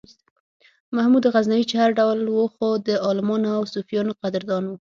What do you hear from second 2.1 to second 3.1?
و خو د